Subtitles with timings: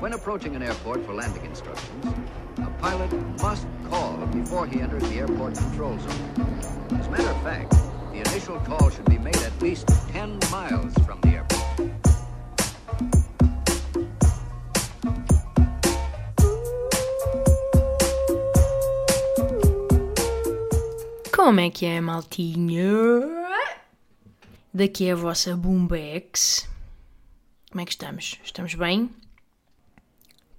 [0.00, 2.06] When approaching an airport for landing instructions,
[2.56, 6.98] a pilot must call before he enters the airport control zone.
[6.98, 7.72] As a matter of fact,
[8.10, 11.60] the initial call should be made at least 10 miles from the airport.
[21.30, 22.80] Como é que é, maltinha?
[24.72, 26.66] Daqui é a vossa Boombex.
[27.70, 28.40] Como é que estamos?
[28.42, 29.10] Estamos bem?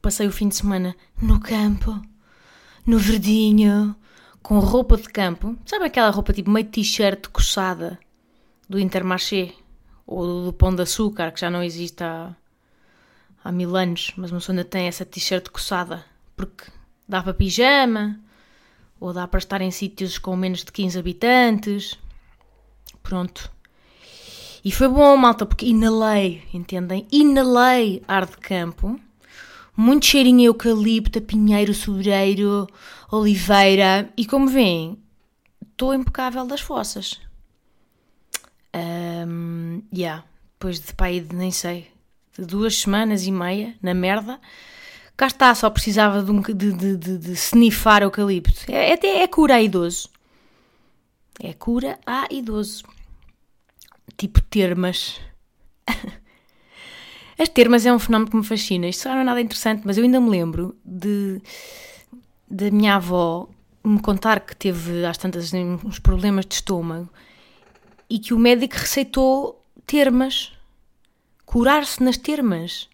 [0.01, 2.01] Passei o fim de semana no campo,
[2.85, 3.95] no verdinho,
[4.41, 5.55] com roupa de campo.
[5.65, 7.99] Sabe aquela roupa tipo meio t-shirt coçada
[8.67, 9.53] do Intermarché
[10.07, 12.35] ou do Pão de Açúcar, que já não existe há,
[13.43, 16.03] há mil anos, mas uma pessoa ainda tem essa t-shirt coçada
[16.35, 16.65] porque
[17.07, 18.19] dá para pijama
[18.99, 21.99] ou dá para estar em sítios com menos de 15 habitantes.
[23.03, 23.51] Pronto.
[24.63, 27.07] E foi bom, malta, porque inalei, entendem?
[27.11, 28.99] Inalei ar de campo.
[29.75, 32.67] Muito cheirinho a eucalipto, a pinheiro, sobreiro,
[33.11, 34.11] oliveira.
[34.17, 34.97] E como veem,
[35.61, 37.19] estou impecável das fossas.
[38.75, 40.23] Um, yeah.
[40.53, 41.91] Depois de pai de nem sei,
[42.37, 44.39] de duas semanas e meia na merda,
[45.17, 48.71] cá está, só precisava de, um, de, de, de, de snifar eucalipto.
[48.71, 50.07] É, é, é cura a idoso.
[51.39, 52.83] É cura a idoso.
[54.15, 55.19] Tipo termas.
[57.41, 58.87] As termas é um fenómeno que me fascina.
[58.87, 61.41] Isto não é nada interessante, mas eu ainda me lembro de
[62.47, 63.49] da minha avó
[63.83, 65.51] me contar que teve às tantas
[65.83, 67.09] uns problemas de estômago
[68.07, 70.53] e que o médico receitou termas,
[71.43, 72.87] curar-se nas termas,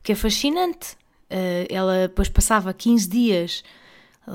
[0.00, 0.96] o que é fascinante.
[1.30, 3.62] Uh, ela depois passava 15 dias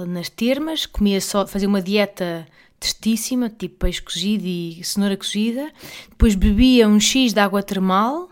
[0.08, 2.48] nas termas, comia só, fazia uma dieta
[2.80, 5.70] testíssima, tipo peixe cozido e cenoura cozida,
[6.10, 8.30] depois bebia um X de água termal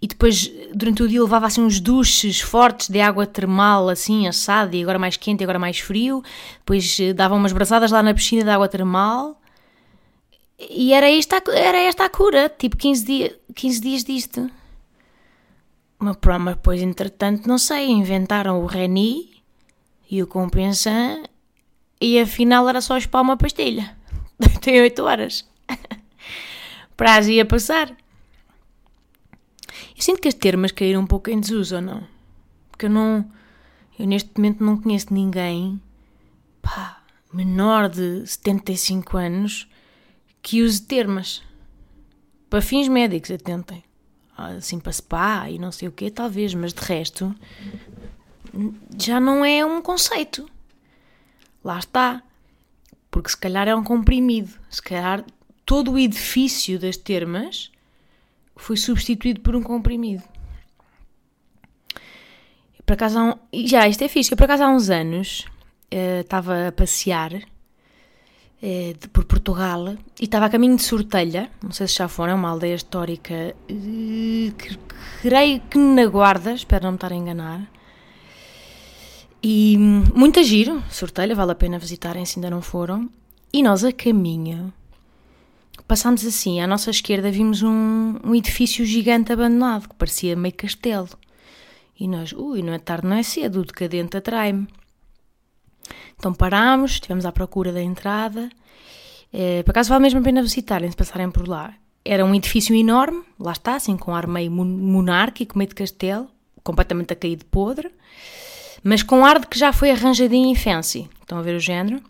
[0.00, 4.76] e depois durante o dia levava assim uns duches fortes de água termal assim assada
[4.76, 6.22] e agora mais quente e agora mais frio.
[6.58, 9.40] Depois eh, dava umas braçadas lá na piscina de água termal.
[10.58, 14.50] E era esta, era esta a cura tipo 15, dia, 15 dias disto.
[15.98, 19.42] Mas depois entretanto não sei inventaram o Reni
[20.10, 21.22] e o Compensan
[22.00, 23.96] e afinal era só espar uma pastilha.
[24.60, 25.48] Tem 8 horas.
[26.96, 27.96] Para as ia passar
[29.98, 32.06] eu sinto que as termas caíram um pouco em desuso, ou não?
[32.70, 33.28] Porque eu não.
[33.98, 35.82] Eu neste momento não conheço ninguém,
[36.62, 39.68] pá, menor de 75 anos,
[40.40, 41.42] que use termas.
[42.48, 43.82] Para fins médicos, atentem.
[44.36, 47.34] Assim, para spa e não sei o quê, talvez, mas de resto,
[48.96, 50.48] já não é um conceito.
[51.64, 52.22] Lá está.
[53.10, 54.52] Porque se calhar é um comprimido.
[54.70, 55.24] Se calhar
[55.66, 57.72] todo o edifício das termas
[58.58, 60.22] foi substituído por um comprimido.
[62.84, 63.34] Por acaso, um,
[63.66, 64.32] já, isto é fixe.
[64.32, 65.46] Eu, por acaso, há uns anos
[65.92, 67.40] uh, estava a passear uh,
[68.60, 72.34] de, por Portugal e estava a caminho de Sortelha, não sei se já foram, é
[72.34, 74.78] uma aldeia histórica, uh, que,
[75.22, 77.70] creio que na Guarda, espero não me estar a enganar.
[79.42, 83.08] E hum, muito giro, Sortelha, vale a pena visitarem se ainda não foram.
[83.52, 84.72] E nós a caminho
[85.88, 91.08] passámos assim, à nossa esquerda vimos um, um edifício gigante abandonado, que parecia meio castelo.
[91.98, 94.68] E nós, ui, não é tarde, não é cedo, o decadente atrai-me.
[96.16, 98.50] Então parámos, estivemos à procura da entrada.
[99.32, 101.74] É, por acaso vale mesmo a pena visitarem, se passarem por lá.
[102.04, 106.28] Era um edifício enorme, lá está, assim, com ar meio monárquico, meio de castelo,
[106.62, 107.90] completamente a cair de podre,
[108.82, 111.08] mas com ar de que já foi arranjadinho em fancy.
[111.20, 112.02] Estão a ver o género?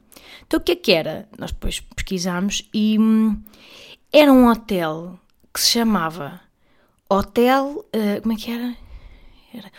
[0.48, 1.28] Então o que é que era?
[1.38, 3.38] Nós depois pesquisámos e hum,
[4.10, 5.20] era um hotel
[5.52, 6.40] que se chamava
[7.08, 7.84] Hotel.
[7.94, 8.74] Uh, como é que era?
[9.54, 9.70] era?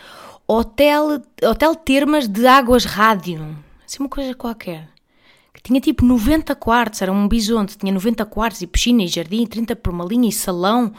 [0.46, 3.58] Hotel, hotel Termas de Águas Rádio.
[3.84, 4.88] Assim uma coisa qualquer.
[5.52, 9.44] Que tinha tipo 90 quartos, era um bisonte, tinha 90 quartos e piscina e jardim,
[9.46, 10.92] 30 por uma linha e salão,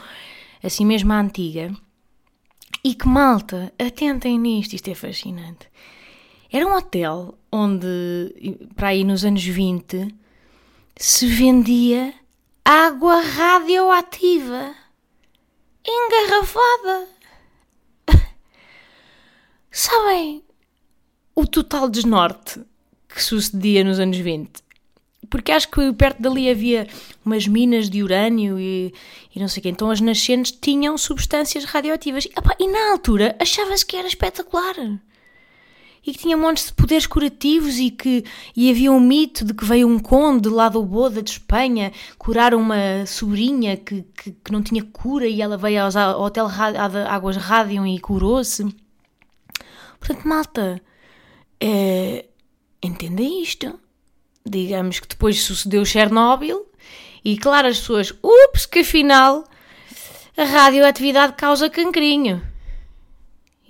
[0.61, 1.73] assim mesmo à antiga.
[2.83, 5.69] E que malta, atentem nisto, isto é fascinante.
[6.53, 7.87] Era um hotel onde,
[8.75, 10.13] para aí nos anos 20,
[10.97, 12.13] se vendia
[12.65, 14.75] água radioativa
[15.87, 17.07] engarrafada.
[19.71, 20.43] Sabem
[21.33, 22.59] o total desnorte
[23.07, 24.51] que sucedia nos anos 20?
[25.29, 26.85] Porque acho que perto dali havia
[27.25, 28.93] umas minas de urânio e,
[29.33, 29.69] e não sei o quê.
[29.69, 32.25] Então as nascentes tinham substâncias radioativas.
[32.25, 34.75] E, opa, e na altura achava-se que era espetacular
[36.05, 38.23] e que tinha montes de poderes curativos e que
[38.55, 42.53] e havia um mito de que veio um conde lá do Boda de Espanha curar
[42.55, 46.47] uma sobrinha que, que, que não tinha cura e ela veio aos, ao hotel
[47.07, 48.63] Águas Rádio e curou-se.
[49.99, 50.81] Portanto, malta,
[51.59, 52.25] é,
[52.81, 53.79] entenda isto.
[54.43, 56.65] Digamos que depois sucedeu Chernobyl
[57.23, 59.43] e, claro, as pessoas, ups, que afinal
[60.35, 62.41] a radioatividade causa cancrinho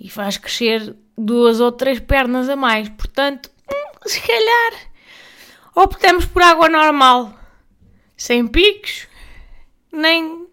[0.00, 2.88] e faz crescer duas ou três pernas a mais.
[2.90, 4.72] Portanto, hum, se calhar
[5.74, 7.32] optamos por água normal,
[8.16, 9.06] sem picos,
[9.90, 10.46] nem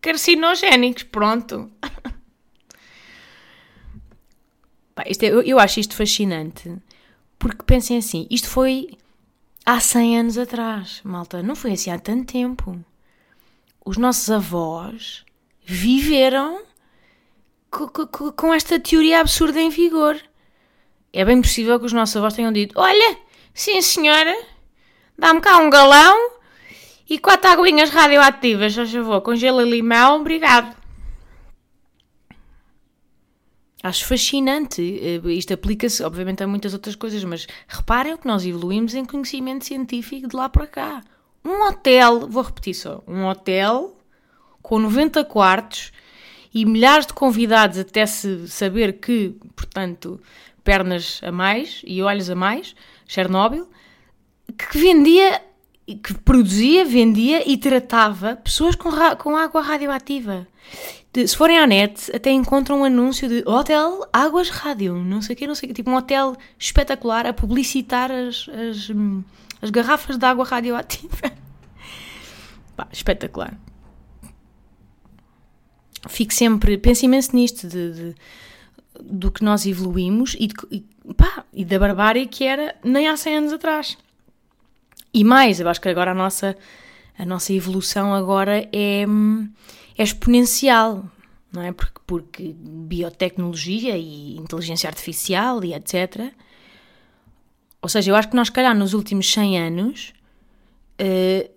[0.00, 1.02] carcinogénicos.
[1.04, 1.70] Pronto.
[5.06, 6.72] isto é, eu, eu acho isto fascinante
[7.44, 8.96] porque pensem assim: isto foi
[9.66, 12.82] há 100 anos atrás, malta, não foi assim há tanto tempo.
[13.84, 15.26] Os nossos avós
[15.62, 16.62] viveram
[18.36, 20.16] com esta teoria absurda em vigor.
[21.12, 23.16] É bem possível que os nossos avós tenham dito: Olha,
[23.52, 24.34] sim senhora,
[25.18, 26.32] dá-me cá um galão
[27.08, 30.74] e quatro aguinhas radioativas, já favor, com gelo e limão, obrigado.
[33.82, 34.80] Acho fascinante.
[34.82, 39.66] Eh, isto aplica-se, obviamente, a muitas outras coisas, mas reparem que nós evoluímos em conhecimento
[39.66, 41.04] científico de lá para cá.
[41.44, 43.94] Um hotel, vou repetir só, um hotel
[44.62, 45.92] com 90 quartos
[46.54, 50.20] e milhares de convidados até se saber que, portanto,
[50.62, 53.68] pernas a mais e olhos a mais, Chernobyl,
[54.56, 55.42] que vendia,
[55.86, 60.46] que produzia, vendia e tratava pessoas com, com água radioativa.
[61.12, 65.34] De, se forem à net, até encontram um anúncio de Hotel Águas Rádio, não sei
[65.34, 68.90] o que, não sei o que, tipo um hotel espetacular a publicitar as, as,
[69.60, 71.32] as garrafas de água radioativa.
[72.76, 73.56] Pá, espetacular
[76.08, 78.14] fico sempre, penso imenso nisto, de, de,
[79.00, 80.84] do que nós evoluímos e, de, e,
[81.14, 83.96] pá, e da barbárie que era nem há 100 anos atrás.
[85.12, 86.56] E mais, eu acho que agora a nossa,
[87.16, 89.04] a nossa evolução agora é,
[89.96, 91.04] é exponencial,
[91.52, 91.72] não é?
[91.72, 96.32] Porque, porque biotecnologia e inteligência artificial e etc.
[97.80, 100.14] Ou seja, eu acho que nós, calhar, nos últimos 100 anos,
[101.00, 101.53] uh,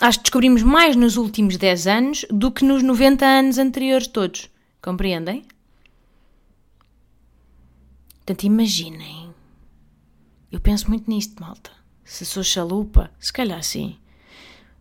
[0.00, 4.50] acho que descobrimos mais nos últimos 10 anos do que nos 90 anos anteriores todos.
[4.82, 5.44] Compreendem?
[8.18, 9.30] Portanto, imaginem.
[10.50, 11.70] Eu penso muito nisto, malta.
[12.04, 13.96] Se sou chalupa, se calhar sim.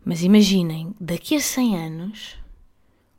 [0.03, 2.37] Mas imaginem, daqui a 100 anos,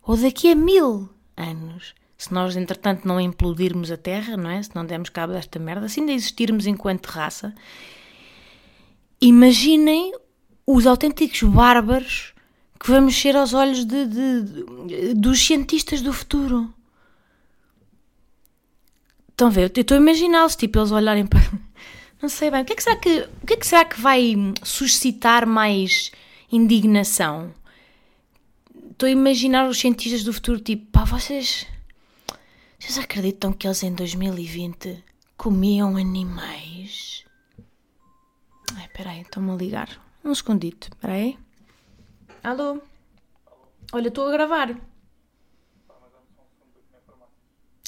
[0.02, 4.62] ou daqui a mil anos, se nós entretanto não implodirmos a Terra, não é?
[4.62, 7.54] Se não dermos cabo desta merda, se ainda existirmos enquanto raça,
[9.20, 10.12] imaginem
[10.70, 12.34] os autênticos bárbaros
[12.78, 16.72] que vamos ser aos olhos de, de, de, dos cientistas do futuro.
[19.30, 19.72] Estão a ver?
[19.74, 21.40] Eu estou a imaginá-los, tipo, eles olharem para.
[22.20, 22.60] Não sei bem.
[22.60, 26.12] O que, é que será que, o que é que será que vai suscitar mais
[26.52, 27.54] indignação?
[28.90, 31.66] Estou a imaginar os cientistas do futuro, tipo, pá, vocês.
[32.78, 35.02] Vocês acreditam que eles em 2020
[35.34, 37.24] comiam animais?
[38.74, 40.07] Ai, espera aí, estão-me a ligar.
[40.28, 40.90] Um escondite.
[40.90, 41.38] Espera aí.
[42.44, 42.82] Alô?
[43.94, 44.76] Olha, estou a gravar.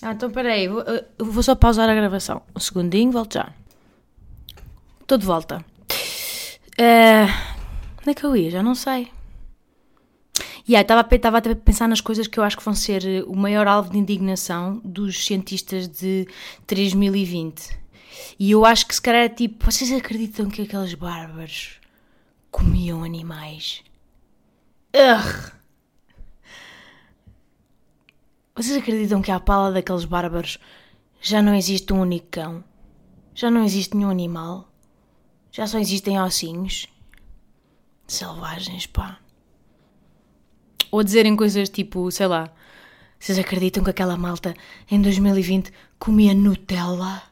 [0.00, 0.66] Ah, então espera aí.
[0.66, 0.82] Vou,
[1.18, 2.40] vou só pausar a gravação.
[2.56, 3.52] Um segundinho, volto já.
[5.02, 5.62] Estou de volta.
[6.78, 7.28] Uh,
[8.00, 8.50] onde é que eu ia?
[8.50, 9.12] Já não sei.
[10.66, 13.66] E yeah, estava a pensar nas coisas que eu acho que vão ser o maior
[13.66, 16.26] alvo de indignação dos cientistas de
[16.66, 17.78] 3020.
[18.38, 21.80] E eu acho que se calhar é tipo, vocês acreditam que aqueles bárbaros
[22.50, 23.82] comiam animais.
[24.94, 25.52] Ugh.
[28.54, 30.58] Vocês acreditam que à pala daqueles bárbaros
[31.20, 32.64] já não existe um único cão?
[33.34, 34.70] Já não existe nenhum animal?
[35.52, 36.86] Já só existem ossinhos?
[38.06, 39.18] Selvagens, pá.
[40.90, 42.52] Ou dizerem coisas tipo, sei lá,
[43.18, 44.54] vocês acreditam que aquela malta
[44.90, 47.22] em 2020 comia Nutella?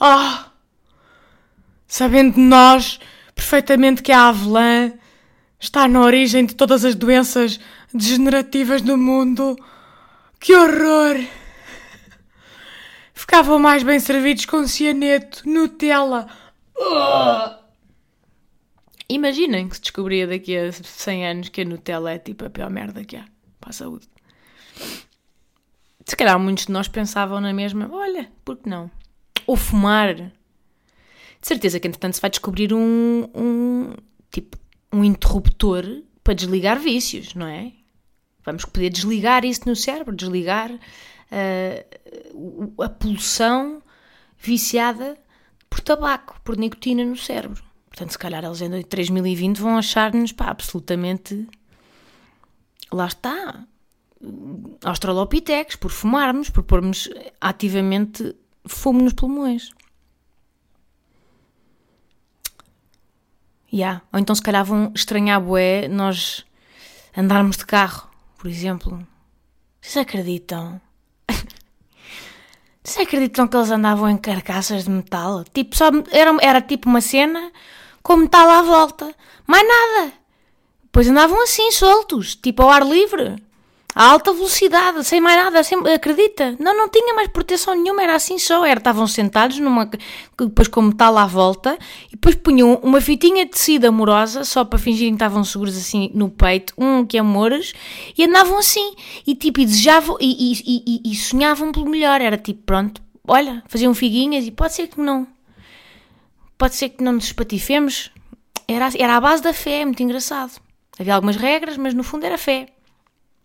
[0.00, 0.52] Ah!
[1.86, 2.98] Sabendo nós
[3.36, 4.92] perfeitamente que a avelã
[5.60, 7.60] está na origem de todas as doenças
[7.94, 9.56] degenerativas do mundo.
[10.40, 11.24] Que horror!
[13.14, 16.26] Ficavam mais bem servidos com cianeto, Nutella.
[16.76, 17.66] Oh!
[19.08, 22.70] Imaginem que se descobria daqui a 100 anos que a Nutella é tipo a pior
[22.70, 23.24] merda que há
[23.60, 24.08] para a saúde.
[26.04, 28.90] Se calhar muitos de nós pensavam na mesma, olha, por que não?
[29.46, 30.32] Ou fumar.
[31.46, 33.94] De certeza que, entretanto, se vai descobrir um, um
[34.32, 34.58] tipo,
[34.92, 35.84] um interruptor
[36.24, 37.70] para desligar vícios, não é?
[38.44, 43.80] Vamos poder desligar isso no cérebro, desligar uh, a poluição
[44.36, 45.16] viciada
[45.70, 47.62] por tabaco, por nicotina no cérebro.
[47.90, 51.46] Portanto, se calhar eles em 3020 vão achar-nos absolutamente.
[52.92, 53.64] Lá está.
[54.84, 57.08] Australopithecus, por fumarmos, por pormos
[57.40, 58.34] ativamente
[58.66, 59.70] fumo nos pulmões.
[63.76, 64.00] Yeah.
[64.10, 66.46] Ou então se calhar vão estranhar bué nós
[67.14, 69.06] andarmos de carro, por exemplo.
[69.82, 70.80] Vocês acreditam?
[72.82, 75.44] Vocês acreditam que eles andavam em carcaças de metal?
[75.52, 77.52] Tipo, só era, era tipo uma cena
[78.02, 79.14] com metal à volta.
[79.46, 80.12] Mais nada.
[80.90, 83.36] Pois andavam assim, soltos, tipo ao ar livre
[83.96, 86.54] a alta velocidade, sem mais nada, sem, acredita?
[86.60, 89.88] Não, não tinha mais proteção nenhuma, era assim só, era, estavam sentados numa,
[90.38, 94.78] depois com metal à volta, e depois punham uma fitinha de tecido amorosa, só para
[94.78, 97.72] fingirem que estavam seguros assim no peito, um que amores,
[98.18, 98.94] e andavam assim,
[99.26, 103.64] e tipo, e desejavam, e, e, e, e sonhavam pelo melhor, era tipo, pronto, olha,
[103.66, 105.26] faziam figuinhas, e pode ser que não,
[106.58, 108.10] pode ser que não nos espatifemos,
[108.68, 110.60] era, era a base da fé, muito engraçado.
[110.98, 112.75] Havia algumas regras, mas no fundo era fé.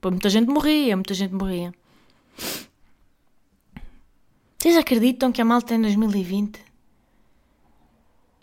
[0.09, 1.73] Muita gente morria, muita gente morria.
[4.57, 6.59] Vocês acreditam que a malta em 2020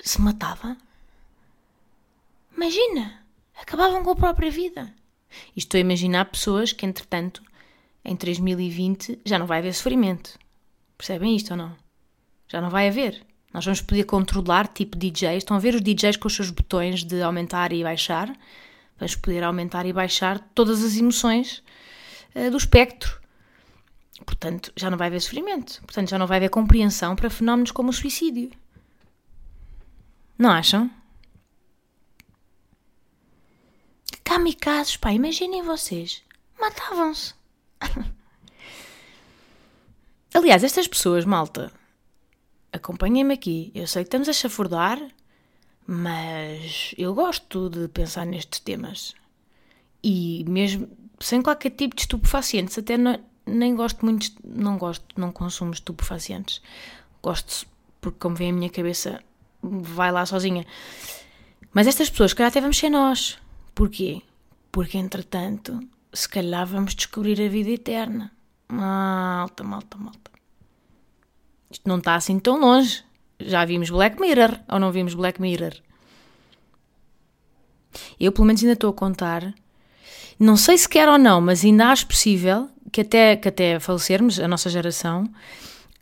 [0.00, 0.76] se matava?
[2.56, 3.24] Imagina!
[3.60, 4.92] Acabavam com a própria vida.
[5.54, 7.42] E estou a imaginar pessoas que, entretanto,
[8.04, 10.38] em 2020 já não vai haver sofrimento.
[10.96, 11.76] Percebem isto ou não?
[12.48, 13.24] Já não vai haver.
[13.52, 15.38] Nós vamos poder controlar tipo DJs.
[15.38, 18.32] Estão a ver os DJs com os seus botões de aumentar e baixar?
[18.98, 21.62] Vamos poder aumentar e baixar todas as emoções
[22.34, 23.20] uh, do espectro.
[24.24, 25.80] Portanto, já não vai haver sofrimento.
[25.82, 28.50] Portanto, já não vai haver compreensão para fenómenos como o suicídio.
[30.36, 30.90] Não acham?
[34.24, 36.22] Kamikazes, pá, imaginem vocês.
[36.60, 37.34] Matavam-se.
[40.34, 41.72] Aliás, estas pessoas, malta,
[42.72, 43.72] acompanhem-me aqui.
[43.74, 45.00] Eu sei que estamos a chafurdar,
[45.90, 49.14] mas eu gosto de pensar nestes temas.
[50.04, 50.86] E mesmo
[51.18, 56.60] sem qualquer tipo de estupefacientes, até não, nem gosto muito, não gosto, não consumo estupefacientes.
[57.22, 57.66] Gosto
[58.02, 59.24] porque, como vem a minha cabeça,
[59.62, 60.66] vai lá sozinha.
[61.72, 63.38] Mas estas pessoas, se calhar até vamos ser nós.
[63.74, 64.20] Porquê?
[64.70, 65.80] Porque, entretanto,
[66.12, 68.30] se calhar vamos descobrir a vida eterna.
[68.68, 70.30] Malta, malta, malta.
[71.70, 73.07] Isto não está assim tão longe.
[73.40, 75.72] Já vimos Black Mirror ou não vimos Black Mirror?
[78.18, 79.54] Eu, pelo menos, ainda estou a contar.
[80.38, 84.38] Não sei se quer ou não, mas ainda acho possível que até, que até falecermos,
[84.38, 85.24] a nossa geração,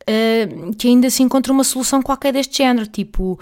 [0.02, 2.86] uh, que ainda se encontre uma solução qualquer deste género.
[2.86, 3.38] Tipo,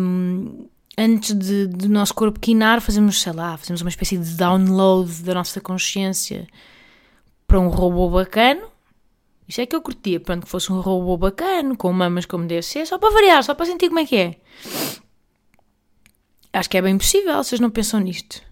[0.00, 0.66] um,
[0.96, 5.34] antes de, do nosso corpo quinar, fazemos, sei lá, fazemos uma espécie de download da
[5.34, 6.46] nossa consciência
[7.46, 8.62] para um robô bacana
[9.48, 12.62] isso é que eu curtia, pronto, que fosse um robô bacana, com mamas como deve
[12.62, 14.36] ser, só para variar, só para sentir como é que é.
[16.52, 18.42] Acho que é bem possível, vocês não pensam nisto.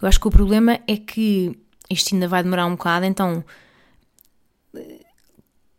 [0.00, 3.44] Eu acho que o problema é que isto ainda vai demorar um bocado, então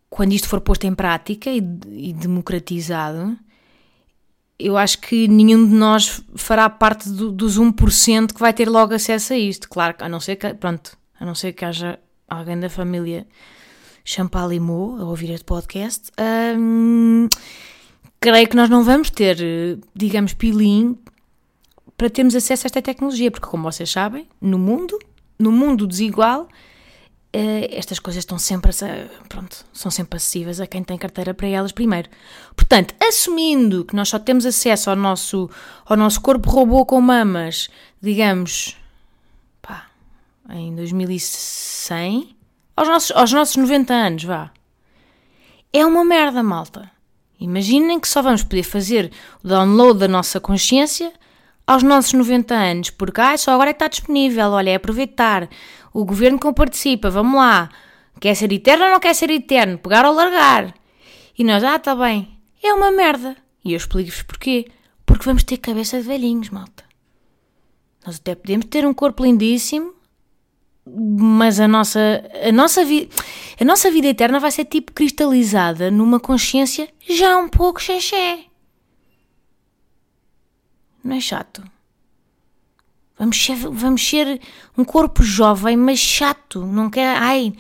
[0.09, 1.59] quando isto for posto em prática e,
[1.89, 3.37] e democratizado,
[4.59, 8.93] eu acho que nenhum de nós fará parte do, dos 1% que vai ter logo
[8.93, 9.69] acesso a isto.
[9.69, 11.97] Claro, a não ser que, pronto, a não ser que haja
[12.27, 13.25] alguém da família
[14.03, 16.12] Champalimau a ouvir este podcast,
[18.20, 19.38] creio que nós não vamos ter,
[19.96, 20.98] digamos, pilim
[21.98, 24.98] para termos acesso a esta tecnologia, porque como vocês sabem, no mundo,
[25.38, 28.72] no mundo desigual, uh, estas coisas estão sempre,
[29.29, 32.10] pronto, são sempre acessíveis a quem tem carteira para elas primeiro.
[32.55, 35.50] Portanto, assumindo que nós só temos acesso ao nosso,
[35.86, 37.70] ao nosso corpo robô com mamas,
[38.01, 38.75] digamos,
[39.62, 39.88] pá,
[40.50, 42.36] em 2100,
[42.81, 44.51] aos nossos, aos nossos 90 anos, vá.
[45.71, 46.91] É uma merda, malta.
[47.39, 49.11] Imaginem que só vamos poder fazer
[49.43, 51.13] o download da nossa consciência
[51.65, 55.47] aos nossos 90 anos, porque ah, só agora é que está disponível, olha, é aproveitar.
[55.93, 57.69] O governo que participa, vamos lá.
[58.19, 59.77] Quer ser eterno ou não quer ser eterno?
[59.77, 60.73] Pegar ou largar?
[61.38, 62.38] E nós, ah, está bem.
[62.63, 63.35] É uma merda.
[63.63, 64.67] E eu explico-vos porquê.
[65.05, 66.83] Porque vamos ter cabeça de velhinhos, malta.
[68.05, 69.93] Nós até podemos ter um corpo lindíssimo,
[70.93, 73.10] mas a nossa, a, nossa vi,
[73.60, 78.45] a nossa vida eterna vai ser tipo cristalizada numa consciência já um pouco xexé.
[81.03, 81.63] Não é chato?
[83.17, 84.41] Vamos ser, vamos ser
[84.77, 86.65] um corpo jovem, mas chato.
[86.65, 87.17] Não quer.
[87.17, 87.53] Ai,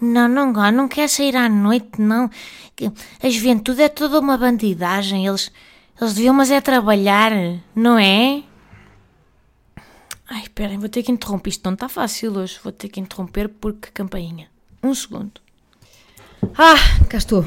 [0.00, 2.30] não, não, não quer sair à noite, não.
[3.22, 5.26] A juventude é toda uma bandidagem.
[5.26, 5.50] Eles,
[6.00, 7.32] eles deviam, mas é trabalhar,
[7.74, 8.42] não é?
[10.28, 11.50] Ai, esperem, vou ter que interromper.
[11.50, 12.58] Isto não está fácil hoje.
[12.62, 14.48] Vou ter que interromper porque campainha.
[14.82, 15.40] Um segundo.
[16.58, 16.76] Ah,
[17.08, 17.44] cá estou.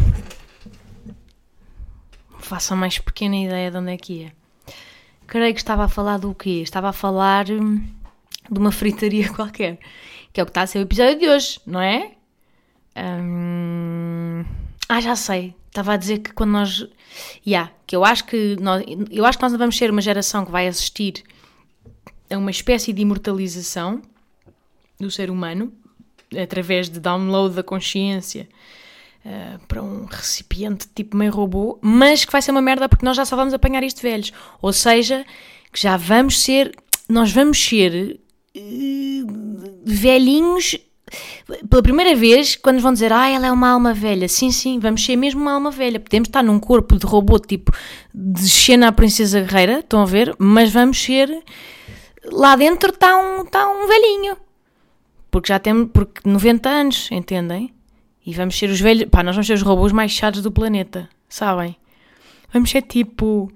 [2.40, 4.32] Façam mais pequena ideia de onde é que é.
[5.28, 6.62] Creio que estava a falar do quê?
[6.64, 7.86] Estava a falar hum,
[8.50, 9.78] de uma fritaria qualquer.
[10.32, 12.12] Que é o que está a ser o episódio de hoje, não é?
[12.98, 14.46] Hum...
[14.88, 15.54] Ah, já sei.
[15.68, 16.88] Estava a dizer que quando nós.
[17.46, 20.52] Yeah, que eu acho que nós, eu acho que nós vamos ser uma geração que
[20.52, 21.24] vai assistir
[22.30, 24.02] a uma espécie de imortalização
[25.00, 25.72] do ser humano
[26.42, 28.48] através de download da consciência
[29.26, 33.18] uh, para um recipiente tipo meio robô, mas que vai ser uma merda porque nós
[33.18, 34.32] já só vamos apanhar isto velhos.
[34.62, 35.26] Ou seja,
[35.72, 36.76] que já vamos ser.
[37.08, 38.20] Nós vamos ser
[38.56, 40.78] uh, velhinhos
[41.70, 45.04] pela primeira vez, quando vão dizer, ah, ela é uma alma velha, sim, sim, vamos
[45.04, 46.00] ser mesmo uma alma velha.
[46.00, 47.72] Podemos estar num corpo de robô tipo
[48.14, 50.36] de Xena a Princesa Guerreira, estão a ver?
[50.38, 51.44] Mas vamos ser.
[52.26, 54.38] Lá dentro está um, está um velhinho.
[55.32, 55.90] Porque já temos.
[55.94, 57.74] Porque 90 anos, entendem?
[58.26, 59.10] E vamos ser os velhos.
[59.10, 61.76] Pá, nós vamos ser os robôs mais chatos do planeta, sabem?
[62.54, 63.52] Vamos ser tipo.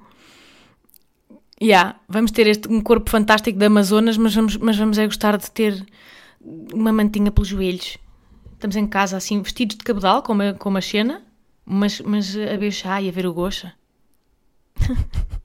[1.62, 5.38] Yeah, vamos ter este, um corpo fantástico da Amazonas, mas vamos, mas vamos é gostar
[5.38, 5.86] de ter
[6.74, 7.98] uma mantinha pelos joelhos.
[8.54, 11.22] Estamos em casa assim, vestidos de cabedal, como a, como a cena,
[11.66, 13.74] mas, mas a beijar e a ver o gocha.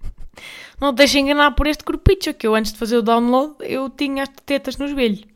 [0.81, 3.91] Não te deixem enganar por este corpicho, que eu antes de fazer o download, eu
[3.91, 5.27] tinha as tetas no joelho.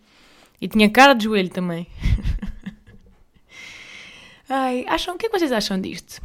[0.61, 1.87] E tinha cara de joelho também.
[4.49, 6.21] Ai, acham, o que é que vocês acham disto?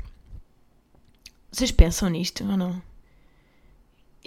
[1.51, 2.81] Vocês pensam nisto ou não?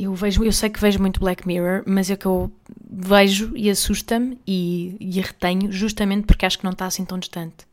[0.00, 2.50] eu vejo, eu sei que vejo muito Black Mirror, mas é que eu
[2.90, 7.66] vejo e assusta-me e, e retenho justamente porque acho que não está assim tão distante.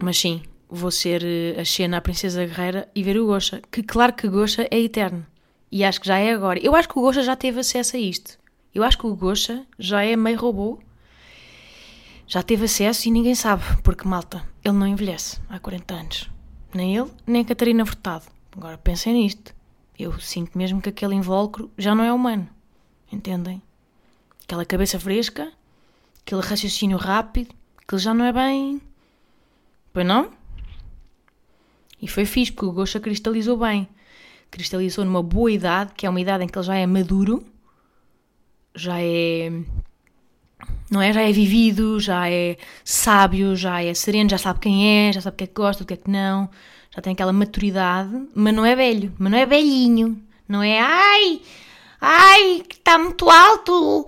[0.00, 0.42] Mas sim,
[0.74, 4.28] vou ser eh, a Xena, a Princesa Guerreira e ver o Gosha, que claro que
[4.28, 5.24] Gosha é eterno.
[5.70, 6.58] E acho que já é agora.
[6.58, 8.38] Eu acho que o Gosha já teve acesso a isto.
[8.74, 10.78] Eu acho que o Gosha já é meio robô.
[12.26, 16.30] Já teve acesso e ninguém sabe, porque malta, ele não envelhece há 40 anos.
[16.72, 18.24] Nem ele, nem a Catarina Furtado.
[18.56, 19.54] Agora pensem nisto.
[19.98, 22.48] Eu sinto mesmo que aquele invólucro já não é humano.
[23.12, 23.62] Entendem?
[24.44, 25.52] Aquela cabeça fresca,
[26.20, 28.80] aquele raciocínio rápido, aquele já não é bem.
[29.92, 30.30] Pois não?
[32.04, 33.88] E foi fixe, porque o Gosha cristalizou bem.
[34.50, 37.44] Cristalizou numa boa idade, que é uma idade em que ele já é maduro,
[38.74, 39.50] já é.
[40.90, 41.12] Não é?
[41.12, 45.34] Já é vivido, já é sábio, já é sereno, já sabe quem é, já sabe
[45.34, 46.48] o que é que gosta, o que é que não
[46.94, 51.42] já tem aquela maturidade, mas não é velho, mas não é velhinho, não é ai,
[52.00, 54.06] ai, que está muito alto.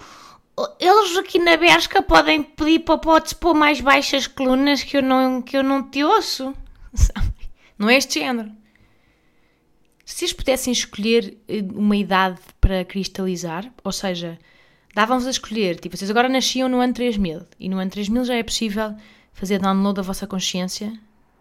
[0.78, 5.42] Eles aqui na Bershka podem pedir para podes pôr mais baixas colunas que eu não,
[5.42, 6.54] que eu não te ouço.
[7.78, 8.50] Não é este género.
[10.04, 14.38] Se vocês pudessem escolher eh, uma idade para cristalizar, ou seja,
[14.94, 18.34] davam-vos a escolher, tipo, vocês agora nasciam no ano 3000 e no ano 3000 já
[18.34, 18.94] é possível
[19.32, 20.92] fazer download da vossa consciência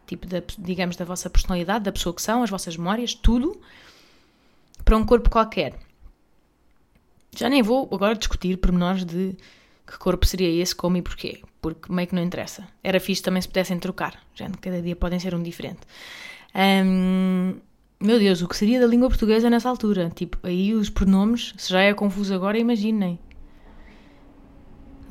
[0.05, 3.59] tipo, da, digamos, da vossa personalidade, da pessoa que são, as vossas memórias, tudo,
[4.83, 5.77] para um corpo qualquer.
[7.35, 9.35] Já nem vou agora discutir pormenores de
[9.85, 12.67] que corpo seria esse, como e porquê, porque meio que não interessa.
[12.83, 15.81] Era fixe também se pudessem trocar, já cada dia podem ser um diferente.
[16.55, 17.55] Um,
[17.99, 20.11] meu Deus, o que seria da língua portuguesa nessa altura?
[20.13, 23.19] Tipo, aí os pronomes, se já é confuso agora, imaginem.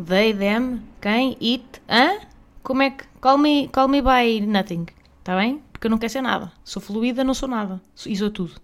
[0.05, 2.19] They, them, quem, it, hã?
[2.63, 3.05] Como é que.
[3.21, 4.87] Call me, call me by nothing.
[5.21, 5.63] Está bem?
[5.73, 6.53] Porque eu não quero ser nada.
[6.65, 7.81] Sou fluida, não sou nada.
[8.07, 8.55] E sou tudo.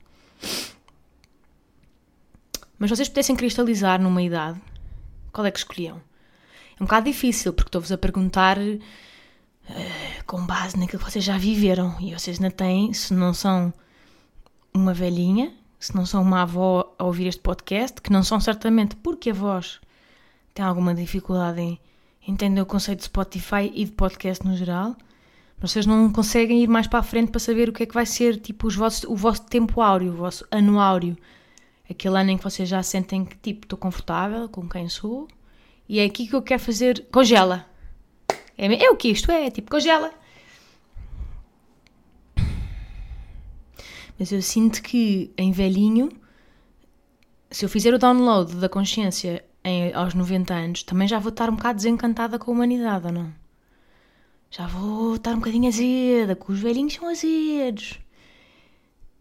[2.78, 4.60] Mas vocês pudessem cristalizar numa idade,
[5.32, 6.00] qual é que escolhiam?
[6.78, 8.80] É um bocado difícil, porque estou-vos a perguntar uh,
[10.26, 11.96] com base naquilo que vocês já viveram.
[12.00, 13.72] E vocês ainda têm, se não são
[14.72, 18.96] uma velhinha, se não são uma avó a ouvir este podcast, que não são certamente
[18.96, 19.80] porque voz
[20.54, 21.80] tem alguma dificuldade em
[22.26, 24.94] entendem o conceito de Spotify e de podcast no geral.
[25.58, 28.06] Vocês não conseguem ir mais para a frente para saber o que é que vai
[28.06, 31.16] ser tipo os vossos, o vosso tempo áureo, o vosso ano áureo.
[31.90, 35.26] Aquele ano em que vocês já sentem que tipo estou confortável com quem sou
[35.88, 37.04] e é aqui que eu quero fazer.
[37.10, 37.66] Congela!
[38.56, 40.12] É, é o que isto é, é tipo congela.
[44.16, 46.10] Mas eu sinto que em velhinho,
[47.50, 51.50] se eu fizer o download da consciência em, aos 90 anos, também já vou estar
[51.50, 53.34] um bocado desencantada com a humanidade, ou não?
[54.48, 57.98] Já vou estar um bocadinho azeda, que os velhinhos são azedos.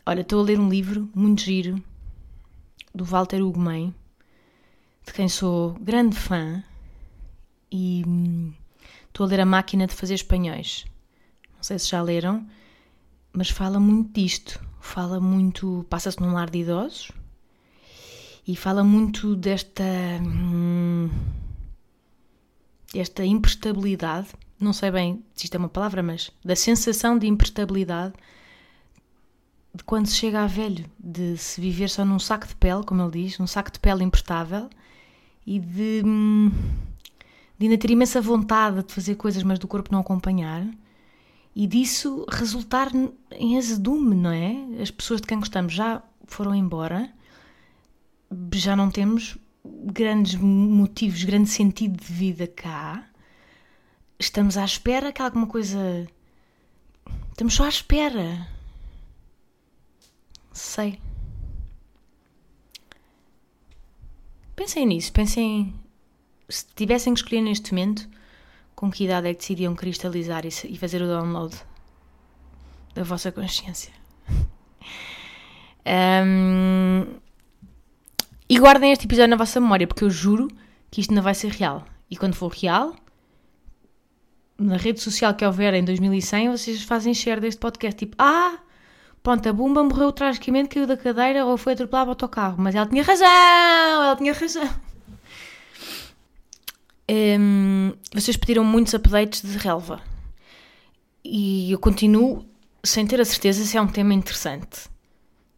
[0.05, 1.84] Olha, estou a ler um livro muito giro
[2.93, 3.93] do Walter Ugumem,
[5.06, 6.63] de quem sou grande fã,
[7.71, 8.54] e hum,
[9.08, 10.86] estou a ler A Máquina de Fazer Espanhóis.
[11.56, 12.47] Não sei se já leram,
[13.34, 14.60] mas fala muito disto.
[14.80, 15.86] Fala muito.
[15.89, 17.12] passa-se num lar de idosos
[18.47, 19.84] e fala muito desta.
[20.21, 21.10] Hum,
[22.93, 28.13] desta imprestabilidade, não sei bem se isto é uma palavra, mas da sensação de imprestabilidade
[29.79, 33.01] de quando se chega a velho, de se viver só num saco de pele, como
[33.01, 34.69] ele diz, um saco de pele imprestável
[35.45, 36.03] e de.
[36.05, 36.51] Hum,
[37.57, 40.65] de ainda ter imensa vontade de fazer coisas, mas do corpo não acompanhar,
[41.53, 42.89] e disso resultar
[43.31, 44.81] em azedume, não é?
[44.81, 47.11] As pessoas de quem gostamos já foram embora,
[48.53, 53.05] já não temos grandes motivos, grande sentido de vida cá.
[54.17, 56.07] Estamos à espera que alguma coisa.
[57.31, 58.47] Estamos só à espera.
[60.60, 61.00] Sei.
[64.58, 65.74] Pensem nisso, pensem.
[66.50, 68.10] Se tivessem que escolher neste momento,
[68.76, 71.56] com que idade é que decidiam cristalizar e fazer o download
[72.93, 73.93] da vossa consciência?
[75.88, 77.06] Um,
[78.50, 80.50] e guardem este episódio na vossa memória, porque eu juro
[80.91, 81.86] que isto não vai ser real.
[82.12, 82.95] E quando for real,
[84.58, 87.98] na rede social que houver em 2100, vocês fazem share deste podcast.
[87.98, 88.60] Tipo, ah,
[89.21, 92.55] pronto, a Bumba morreu tragicamente, caiu da cadeira ou foi atropelada ao autocarro.
[92.58, 93.27] Mas ela tinha razão!
[93.27, 94.69] Ela tinha razão!
[97.12, 99.99] Um, vocês pediram muitos updates de relva.
[101.23, 102.45] E eu continuo
[102.84, 104.89] sem ter a certeza se é um tema interessante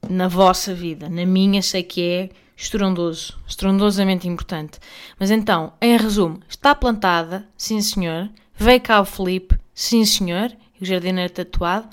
[0.10, 1.10] na vossa vida.
[1.10, 4.80] Na minha, sei que é estrondoso, estrondosamente importante.
[5.20, 10.86] Mas então, em resumo, está plantada, sim senhor, veio cá o Felipe, sim senhor, o
[10.86, 11.88] jardineiro tatuado.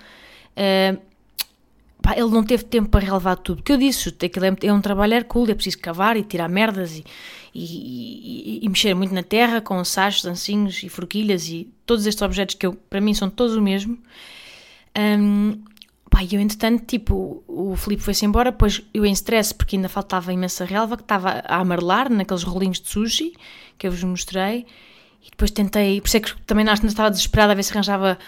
[0.56, 1.00] Uh,
[2.02, 3.62] pá, ele não teve tempo para relevar tudo.
[3.62, 6.96] que eu disse, aquilo é, é um trabalho hercúleo, é preciso cavar e tirar merdas
[6.96, 7.04] e,
[7.54, 12.22] e, e, e, mexer muito na terra com sachos, ancinhos e forquilhas e todos estes
[12.22, 13.98] objetos que eu, para mim são todos o mesmo.
[14.96, 15.62] Um,
[16.10, 20.32] Pá, eu entretanto, tipo, o Filipe foi-se embora, depois eu em stress, porque ainda faltava
[20.32, 23.34] imensa relva, que estava a amarelar naqueles rolinhos de sushi,
[23.76, 24.64] que eu vos mostrei,
[25.22, 28.18] e depois tentei, por isso é que também na estava desesperada a ver se arranjava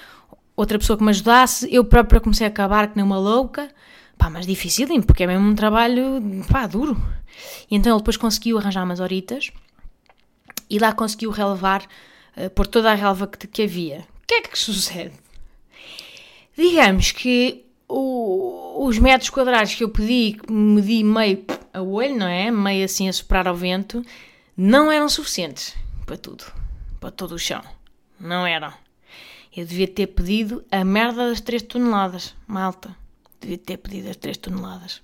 [0.61, 3.71] outra pessoa que me ajudasse, eu própria comecei a acabar que nem uma louca,
[4.19, 6.21] pá, mas difícil, porque é mesmo um trabalho,
[6.51, 7.01] pá, duro.
[7.71, 9.51] E então ele depois conseguiu arranjar umas horitas,
[10.69, 11.83] e lá conseguiu relevar,
[12.37, 14.07] uh, por toda a relva que, que havia.
[14.23, 15.15] O que é que sucede?
[16.57, 21.43] Digamos que o, os metros quadrados que eu pedi, medi meio
[21.73, 22.51] a olho, não é?
[22.51, 24.05] Meio assim a soprar ao vento,
[24.55, 26.45] não eram suficientes para tudo,
[27.01, 27.63] para todo o chão.
[28.21, 28.75] Não eram.
[29.57, 32.97] Eu devia ter pedido a merda das 3 toneladas, malta.
[33.41, 35.03] Devia ter pedido as 3 toneladas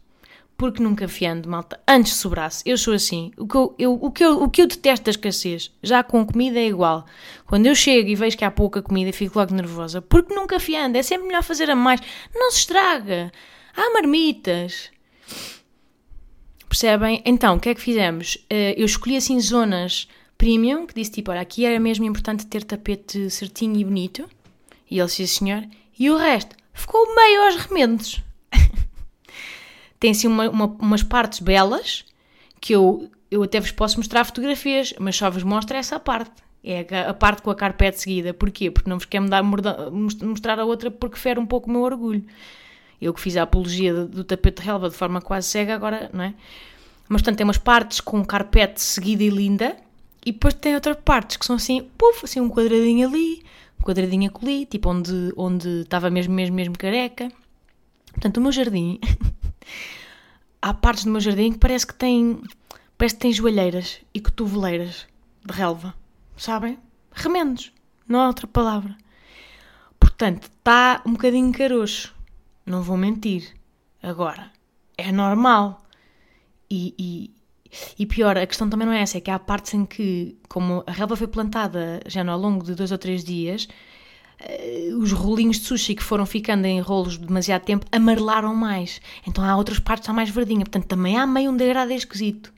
[0.56, 2.62] porque nunca fiando, malta, antes sobrasse.
[2.64, 3.30] Eu sou assim.
[3.37, 6.24] O que eu, eu, o, que eu, o que eu detesto da escassez, já com
[6.24, 7.04] comida é igual.
[7.46, 10.00] Quando eu chego e vejo que há pouca comida, fico logo nervosa.
[10.00, 12.00] Porque nunca fiando, é sempre melhor fazer a mais.
[12.35, 13.30] Não se estraga.
[13.76, 14.90] Há marmitas.
[16.68, 17.22] Percebem?
[17.24, 18.38] Então, o que é que fizemos?
[18.48, 22.64] Eh, eu escolhi assim zonas premium, que disse tipo, olha, aqui era mesmo importante ter
[22.64, 24.28] tapete certinho e bonito.
[24.90, 25.64] E ele disse, senhor.
[25.99, 28.22] E o resto ficou meio aos remendos
[29.99, 32.05] tem assim uma, uma, umas partes belas
[32.61, 36.42] que eu, eu até vos posso mostrar fotografias, mas só vos mostro essa parte.
[36.62, 38.35] É a, a parte com a carpete seguida.
[38.35, 38.70] Porquê?
[38.70, 39.25] Porque não vos quero
[40.22, 42.25] mostrar a outra porque fere um pouco o meu orgulho.
[43.01, 46.11] Eu que fiz a apologia do, do tapete de relva de forma quase cega, agora,
[46.12, 46.35] não é?
[47.09, 49.77] Mas, portanto, tem umas partes com carpete seguida e linda,
[50.25, 53.44] e depois tem outras partes que são assim, puf, assim um quadradinho ali,
[53.87, 57.31] quadradinho ali, tipo onde, onde estava mesmo, mesmo, mesmo careca.
[58.12, 58.99] Portanto, o meu jardim
[60.61, 62.42] há partes do meu jardim que parece que tem,
[62.99, 65.07] parece que tem joelheiras e cotoveleiras
[65.44, 65.94] de relva,
[66.37, 66.79] sabem?
[67.12, 67.72] Remendos,
[68.09, 68.96] não há outra palavra.
[70.01, 72.12] Portanto, está um bocadinho caroxo,
[72.64, 73.55] não vou mentir.
[74.03, 74.51] Agora,
[74.99, 75.85] é normal.
[76.68, 77.36] E, e,
[77.99, 80.83] e, pior, a questão também não é essa, é que há partes em que, como
[80.87, 83.69] a relva foi plantada já no, ao longo de dois ou três dias,
[84.41, 89.01] uh, os rolinhos de sushi que foram ficando em rolos demasiado tempo amarelaram mais.
[89.27, 90.65] Então há outras partes que está mais verdinha.
[90.65, 92.53] Portanto, também há meio um degradê esquisito.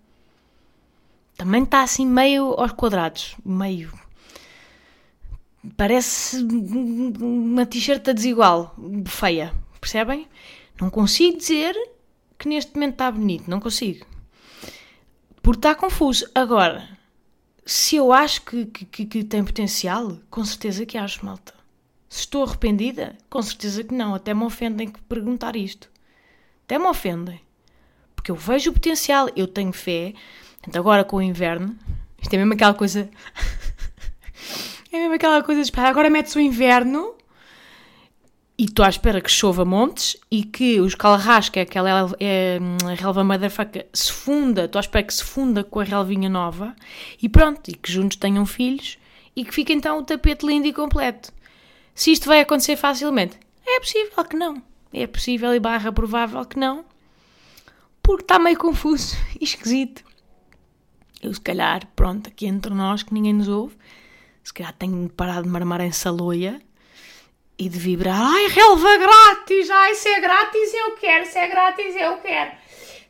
[1.37, 3.37] Também está assim meio aos quadrados.
[3.45, 3.93] Meio.
[5.77, 8.75] Parece uma t-shirt desigual.
[9.07, 9.55] Feia.
[9.81, 10.27] Percebem?
[10.81, 11.75] Não consigo dizer
[12.37, 13.49] que neste momento está bonito.
[13.49, 14.05] Não consigo.
[15.49, 16.29] Porque está confuso.
[16.35, 16.87] Agora,
[17.65, 21.55] se eu acho que, que, que, tem potencial, com certeza que acho, malta.
[22.07, 23.17] Se estou arrependida?
[23.31, 24.15] Com certeza que não.
[24.15, 25.91] Até me ofendem que perguntar isto.
[26.67, 27.41] Até me ofendem.
[28.15, 30.13] Porque eu vejo o potencial, eu tenho fé.
[30.69, 31.75] Então agora com o inverno,
[32.21, 33.09] isto é mesmo aquela coisa.
[34.93, 37.15] é mesmo aquela coisa de agora metes o inverno
[38.59, 42.59] e estou à espera que chova montes e que os calrasca, é aquela é,
[42.91, 46.75] a relva motherfucker, se funda, estou à espera que se funda com a relvinha nova
[47.23, 48.99] e pronto, e que juntos tenham filhos
[49.37, 51.33] e que fique então o tapete lindo e completo.
[51.95, 53.39] Se isto vai acontecer facilmente?
[53.65, 54.61] É possível que não.
[54.93, 56.85] É possível e barra provável que não.
[58.03, 60.03] Porque está meio confuso e esquisito.
[61.23, 63.77] Eu, se calhar, pronto, aqui entre nós, que ninguém nos ouve,
[64.43, 66.61] Se calhar tenho de de marmar em saloia
[67.59, 68.21] e de vibrar.
[68.21, 69.69] Ai, relva grátis!
[69.71, 72.53] Ai, se é grátis eu quero, se é grátis eu quero.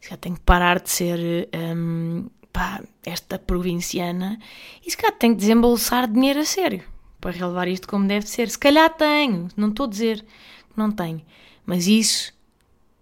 [0.00, 4.38] Calhar tenho de parar de ser hum, pá, esta provinciana
[4.84, 6.82] e se calhar tenho de desembolsar dinheiro a sério
[7.20, 8.48] para relevar isto como deve ser.
[8.48, 11.20] Se calhar tenho, não estou a dizer que não tenho,
[11.66, 12.32] mas isso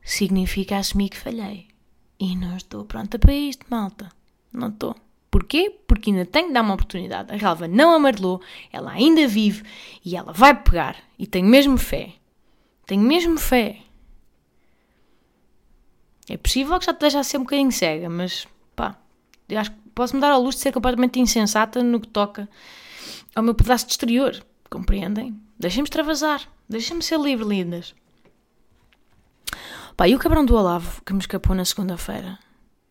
[0.02, 1.68] significa assumir que falhei.
[2.18, 4.10] E não estou pronta para isto, malta.
[4.52, 4.96] Não estou.
[5.36, 5.70] Porquê?
[5.86, 7.30] Porque ainda tenho de dar uma oportunidade.
[7.30, 8.40] A relva não amarelou,
[8.72, 9.64] ela ainda vive
[10.02, 10.96] e ela vai pegar.
[11.18, 12.14] E tenho mesmo fé.
[12.86, 13.80] Tenho mesmo fé.
[16.26, 18.96] É possível que já te deixe a ser um bocadinho cega, mas pá,
[19.46, 22.48] eu acho que posso-me dar ao luxo de ser completamente insensata no que toca
[23.34, 24.42] ao meu pedaço de exterior.
[24.70, 25.38] Compreendem?
[25.58, 26.48] Deixem-me extravasar.
[26.66, 27.94] Deixem-me ser livre, lindas.
[29.98, 32.38] Pá, e o cabrão do Olavo que me escapou na segunda-feira?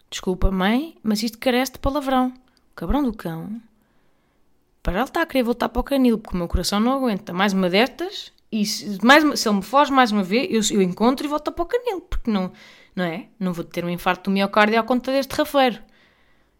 [0.09, 2.29] Desculpa, mãe, mas isto carece de palavrão.
[2.71, 3.61] O cabrão do cão.
[4.81, 7.33] Para ele está a querer voltar para o canil, porque o meu coração não aguenta.
[7.33, 10.81] Mais uma destas, e se, mais, se ele me foge mais uma vez, eu, eu
[10.81, 12.51] encontro e volto para o canil, porque não,
[12.95, 13.27] não é?
[13.39, 15.81] Não vou ter um infarto do miocárdio à conta deste rafeiro.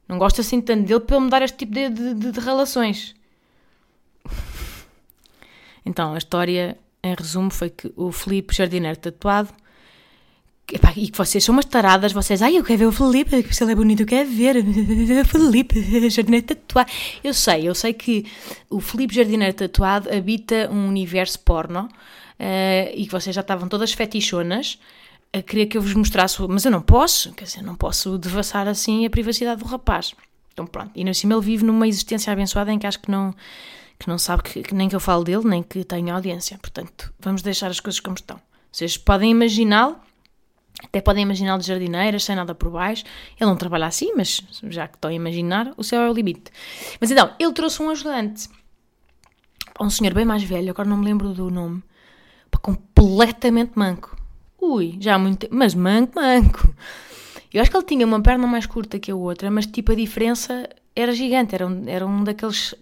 [0.08, 2.40] Não gosto assim tanto dele para ele me dar este tipo de, de, de, de
[2.40, 3.16] relações.
[5.88, 9.54] Então, a história, em resumo, foi que o Felipe Jardineiro tatuado
[10.68, 13.74] E que vocês são umas taradas, vocês, ai, eu quero ver o Felipe, se ele
[13.74, 16.92] é bonito, eu quero ver o Felipe, jardineiro tatuado.
[17.24, 18.26] Eu sei, eu sei que
[18.68, 23.94] o Felipe Jardineiro tatuado habita um universo porno uh, e que vocês já estavam todas
[23.94, 24.80] fetichonas
[25.32, 28.68] a querer que eu vos mostrasse, mas eu não posso, quer dizer, não posso devassar
[28.68, 30.16] assim a privacidade do rapaz.
[30.52, 33.36] Então pronto, e no cima ele vive numa existência abençoada em que acho que não,
[34.00, 36.58] que não sabe que, que nem que eu falo dele, nem que tenha audiência.
[36.58, 38.40] Portanto, vamos deixar as coisas como estão.
[38.72, 39.98] Vocês podem imaginá-lo
[40.84, 43.04] até podem imaginar de jardineiras, sem nada por baixo.
[43.40, 46.52] Ele não trabalha assim, mas já que estão a imaginar, o céu é o limite.
[47.00, 48.50] Mas então, ele trouxe um ajudante.
[49.80, 51.84] Um senhor bem mais velho, agora não me lembro do nome.
[52.62, 54.18] Completamente manco.
[54.60, 55.56] Ui, já há muito tempo.
[55.56, 56.74] Mas manco, manco.
[57.54, 59.96] Eu acho que ele tinha uma perna mais curta que a outra, mas tipo a
[59.96, 61.54] diferença era gigante.
[61.54, 62.74] Era um, era um daqueles.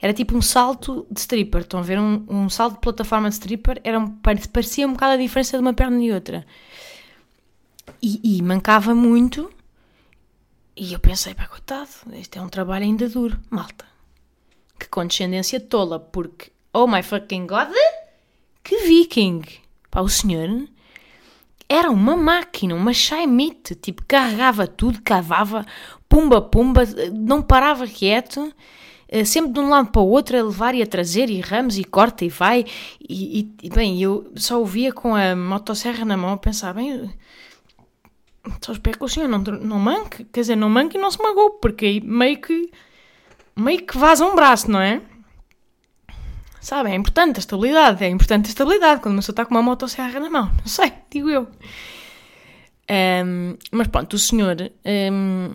[0.00, 1.62] Era tipo um salto de stripper.
[1.62, 1.98] Estão a ver?
[1.98, 3.80] Um, um salto de plataforma de stripper.
[3.84, 4.08] Era um,
[4.52, 6.46] parecia um bocado a diferença de uma perna e outra.
[8.02, 9.50] E, e mancava muito.
[10.76, 13.38] E eu pensei, pá, coitado, este é um trabalho ainda duro.
[13.50, 13.84] Malta,
[14.78, 17.72] que condescendência tola, porque, oh my fucking god,
[18.62, 19.42] que viking!
[19.90, 20.48] Pá, o senhor
[21.68, 25.64] era uma máquina, uma Shaimite, tipo, carregava tudo, cavava,
[26.08, 26.82] pumba, pumba,
[27.12, 28.52] não parava quieto,
[29.08, 31.78] eh, sempre de um lado para o outro, a levar e a trazer, e ramos,
[31.78, 32.64] e corta, e vai,
[33.08, 37.08] e, e bem, eu só ouvia com a motosserra na mão, a pensar, bem,
[38.60, 41.20] só espero que o senhor não, não manque, quer dizer, não manque e não se
[41.22, 42.70] magoe, porque aí meio que,
[43.56, 45.00] meio que vaza um braço, não é?
[46.60, 49.62] Sabe, é importante a estabilidade, é importante a estabilidade quando uma pessoa está com uma
[49.62, 51.48] motosserra na mão, não sei, digo eu.
[52.90, 55.54] Um, mas pronto, o senhor, um,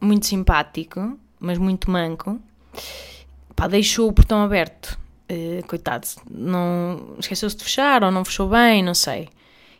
[0.00, 2.40] muito simpático, mas muito manco,
[3.54, 4.98] pá, deixou o portão aberto.
[5.28, 9.28] Uh, coitado, não esqueceu-se de fechar ou não fechou bem, não sei.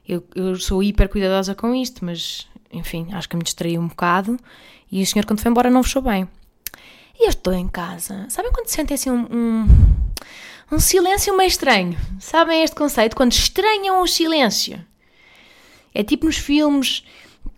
[0.09, 4.39] Eu, eu sou hiper cuidadosa com isto, mas enfim, acho que me distraí um bocado
[4.91, 6.29] e o senhor, quando foi embora, não fechou bem.
[7.19, 8.27] E eu estou em casa.
[8.29, 9.67] Sabem quando sentem assim um, um,
[10.73, 11.99] um silêncio meio estranho?
[12.21, 13.17] Sabem este conceito?
[13.17, 14.85] Quando estranham o silêncio.
[15.95, 17.05] É tipo nos filmes,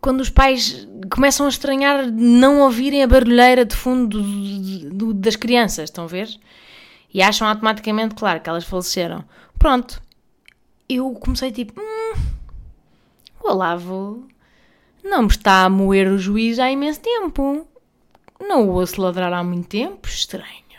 [0.01, 5.35] quando os pais começam a estranhar não ouvirem a barulheira de fundo do, do, das
[5.35, 6.29] crianças, estão a ver?
[7.13, 9.25] E acham automaticamente, claro, que elas faleceram.
[9.59, 10.01] Pronto.
[10.89, 11.79] Eu comecei tipo.
[11.81, 12.15] Hum,
[13.49, 14.29] Olavo
[15.03, 17.67] não me está a moer o juiz há imenso tempo.
[18.41, 20.07] Não o ouço ladrar há muito tempo.
[20.07, 20.79] Estranho.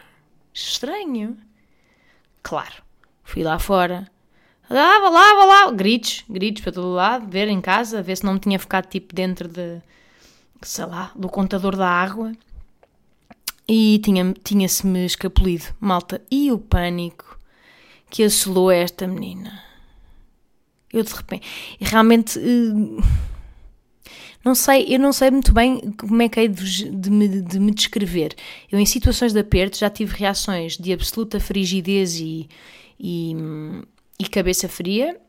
[0.54, 1.38] Estranho.
[2.44, 2.84] Claro.
[3.24, 4.08] Fui lá fora.
[4.70, 5.72] Lava, lava, lava.
[5.72, 7.28] Gritos, gritos para todo lado.
[7.28, 9.82] Ver em casa, ver se não me tinha ficado tipo dentro de,
[10.62, 12.32] sei lá, do contador da água.
[13.68, 16.22] E tinha-se-me tinha escapulido, malta.
[16.30, 17.40] E o pânico
[18.10, 19.69] que assolou esta menina.
[20.92, 21.48] Eu de repente.
[21.80, 22.40] Realmente.
[22.40, 23.02] Uh,
[24.44, 27.60] não sei, eu não sei muito bem como é que hei de, de, me, de,
[27.60, 28.36] me, descrever.
[28.72, 32.48] Eu, em situações de aperto, já tive reações de absoluta frigidez e,
[32.98, 33.36] e,
[34.18, 35.20] e cabeça fria,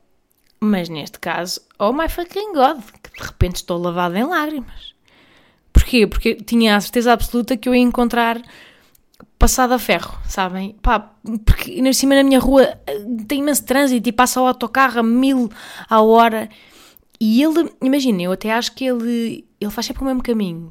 [0.60, 4.94] mas neste caso, oh my fucking god, que de repente estou lavada em lágrimas.
[5.72, 6.06] Porquê?
[6.06, 8.40] Porque tinha a certeza absoluta que eu ia encontrar
[9.40, 10.76] passado a ferro, sabem?
[10.82, 11.14] Pá,
[11.46, 15.02] porque em cima na minha rua eh, tem imenso trânsito e passa o autocarro a
[15.02, 15.50] mil
[15.88, 16.50] a hora.
[17.18, 20.70] E ele, imagina, eu até acho que ele, ele faz sempre o mesmo caminho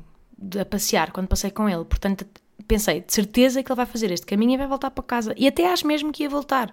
[0.62, 1.84] a passear quando passei com ele.
[1.84, 2.27] Portanto,
[2.67, 5.34] pensei, de certeza que ele vai fazer este caminho e vai voltar para casa.
[5.36, 6.71] E até acho mesmo que ia voltar.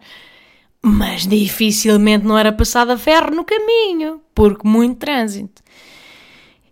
[0.82, 5.62] Mas dificilmente não era passado a ferro no caminho, porque muito trânsito.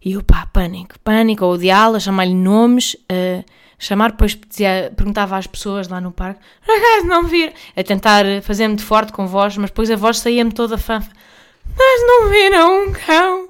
[0.05, 3.43] E eu, pá, pânico, pânico, odiá-la, chamar-lhe nomes, a
[3.79, 8.77] chamar, depois dizia, perguntava às pessoas lá no parque, acaso não vir, a tentar fazer-me
[8.77, 11.11] de forte com voz, mas depois a voz saía-me toda fanfa.
[11.77, 13.49] Mas não viram um cão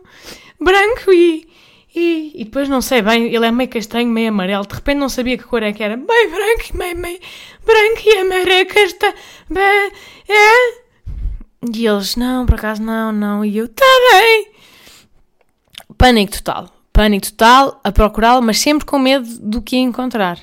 [0.61, 1.49] branco e,
[1.95, 5.09] e, e depois não sei bem, ele é meio castanho, meio amarelo, de repente não
[5.09, 7.21] sabia que cor é que era, meio branco e meio, meio
[7.65, 9.15] branco e amarelo, castanho,
[10.29, 10.85] é?
[11.73, 14.49] E eles, não, por acaso não, não, e eu, tá bem.
[15.97, 16.74] Pânico total.
[16.95, 20.39] Pânico total a procurá-lo, mas sempre com medo do que encontrar.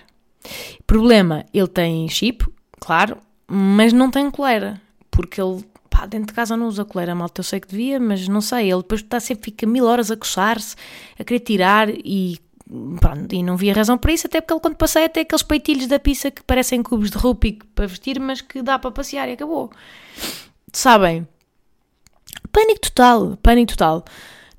[0.85, 2.45] Problema, ele tem chip,
[2.77, 4.81] claro, mas não tem coleira.
[5.09, 7.39] Porque ele, pá, dentro de casa não usa coleira, malta.
[7.39, 8.69] Eu sei que devia, mas não sei.
[8.69, 10.75] Ele depois está sempre, fica mil horas a coçar-se,
[11.17, 12.37] a querer tirar e
[13.01, 15.87] Pronto, e não via razão para isso, até porque ele, quando passei, até aqueles peitilhos
[15.87, 19.33] da pizza que parecem cubos de rupi para vestir, mas que dá para passear e
[19.33, 19.69] acabou.
[20.71, 21.27] Sabem?
[22.49, 24.05] Pânico total, pânico total.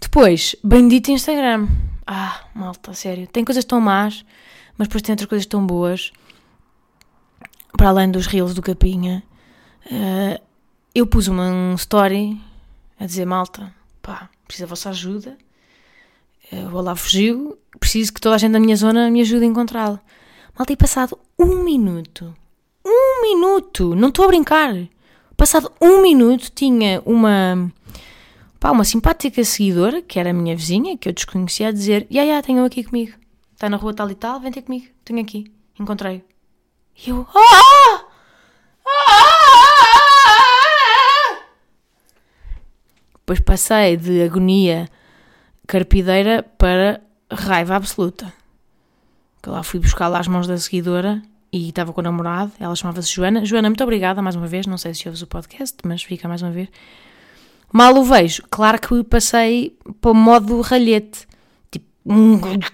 [0.03, 1.69] Depois, bendito Instagram.
[2.05, 3.29] Ah, malta, sério.
[3.29, 4.25] Tem coisas tão más,
[4.77, 6.12] mas depois tem outras coisas tão boas.
[7.77, 9.23] Para além dos reels do Capinha.
[9.87, 10.43] Uh,
[10.93, 12.38] eu pus uma um story
[12.99, 15.38] a dizer, malta, pá, preciso da vossa ajuda.
[16.53, 19.49] Uh, o Olá fugiu, preciso que toda a gente da minha zona me ajude a
[19.49, 20.01] encontrá-lo.
[20.59, 22.35] Malta, e passado um minuto,
[22.85, 24.75] um minuto, não estou a brincar,
[25.37, 27.73] passado um minuto tinha uma
[28.62, 32.22] Pá, uma simpática seguidora, que era a minha vizinha, que eu desconhecia, a dizer: Ya,
[32.22, 33.18] ya, tenho aqui comigo.
[33.53, 34.87] Está na rua tal e tal, vem ter comigo.
[35.05, 35.53] Tenho aqui.
[35.81, 36.22] Encontrei-o.
[37.05, 38.05] E eu: Ah!
[43.14, 44.88] Depois passei de agonia
[45.66, 47.01] carpideira para
[47.33, 48.33] raiva absoluta.
[49.42, 51.20] Que lá fui buscar lá as mãos da seguidora
[51.53, 53.44] e estava com o namorado, ela chamava-se Joana.
[53.44, 56.42] Joana, muito obrigada mais uma vez, não sei se ouves o podcast, mas fica mais
[56.42, 56.68] uma vez.
[57.73, 61.27] Mal o vejo, claro que passei para o modo ralhete.
[61.71, 61.87] Tipo,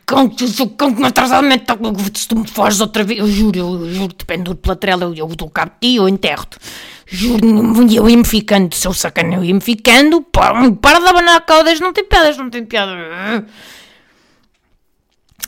[0.05, 1.67] cão, o cão que me atrasadamente
[2.15, 5.15] se tu me foges outra vez, eu juro, eu juro, te penduro pela trela, eu,
[5.15, 6.59] eu dou cabo de ti, eu enterro-te.
[7.07, 7.47] Juro,
[7.93, 12.05] eu ia-me ficando, seu sacana, eu ia-me ficando, para, para de abanar caudas, não tem
[12.05, 13.47] piadas, não tem piada.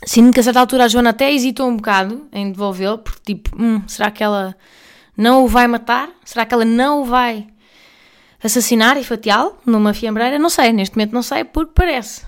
[0.05, 3.51] Sinto que a certa altura a Joana até hesitou um bocado em devolvê-lo, porque tipo,
[3.61, 4.55] hum, será que ela
[5.15, 6.09] não o vai matar?
[6.23, 7.47] Será que ela não o vai
[8.43, 12.23] assassinar e fatiá-lo numa fiambreira, não sei, neste momento não sei, porque parece.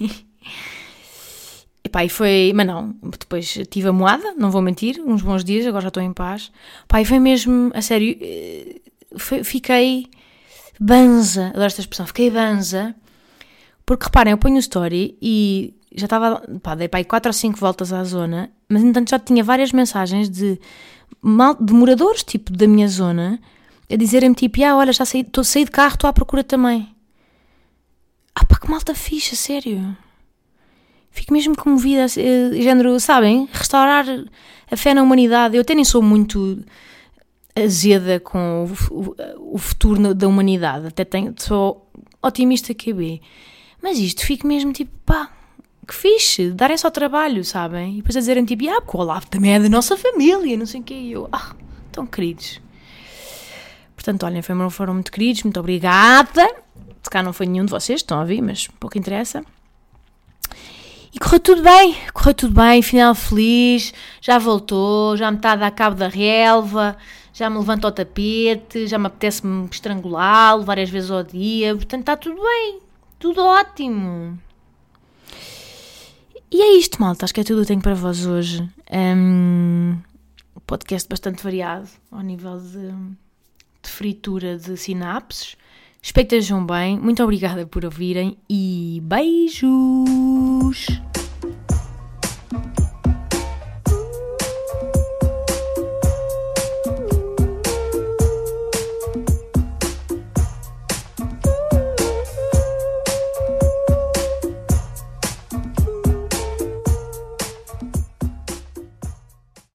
[0.00, 5.42] e pá, e foi, mas não, depois tive a moada, não vou mentir, uns bons
[5.42, 6.52] dias, agora já estou em paz.
[6.86, 8.80] Pá, e foi mesmo, a sério, eh,
[9.16, 10.06] foi, fiquei
[10.78, 12.94] banza, adoro esta expressão, fiquei banza,
[13.84, 17.32] porque reparem, eu ponho o story e já estava, pá, dei para aí 4 ou
[17.32, 20.60] 5 voltas à zona, mas entanto já tinha várias mensagens de,
[21.20, 23.40] mal, de moradores, tipo, da minha zona,
[23.90, 26.88] a dizerem-me tipo, ah, olha, já saí, estou saí de carro, estou à procura também.
[28.34, 29.96] Ah pá, que malta ficha, sério.
[31.10, 34.06] Fico mesmo comovida, uh, género, sabem, restaurar
[34.70, 35.56] a fé na humanidade.
[35.56, 36.62] Eu até nem sou muito
[37.54, 41.90] azeda com o, futuro da humanidade, até tenho, sou
[42.22, 43.20] otimista que é
[43.82, 45.32] Mas isto fico mesmo tipo, pá,
[45.86, 47.94] que fixe, darem só trabalho, sabem?
[47.94, 50.66] E depois a dizerem tipo, ah, porque o Olavo também é da nossa família, não
[50.66, 50.94] sei o que.
[50.94, 51.54] E eu, ah,
[51.90, 52.60] tão queridos.
[54.00, 56.50] Portanto, olhem, foram, foram muito queridos, muito obrigada.
[57.02, 59.44] Se cá não foi nenhum de vocês, estão a ouvir, mas pouco interessa.
[61.12, 65.56] E correu tudo bem, correu tudo bem, final feliz, já voltou, já me está a
[65.56, 66.96] dar cabo da relva,
[67.34, 72.16] já me levanta ao tapete, já me apetece-me estrangulá-lo várias vezes ao dia, portanto está
[72.16, 72.78] tudo bem,
[73.18, 74.38] tudo ótimo.
[76.50, 78.66] E é isto, malta, acho que é tudo que tenho para vós hoje.
[78.90, 79.98] Um
[80.66, 82.94] podcast bastante variado ao nível de
[83.82, 85.56] de fritura de sinapses.
[86.02, 86.98] Espero que estejam bem.
[86.98, 90.86] Muito obrigada por ouvirem e beijos!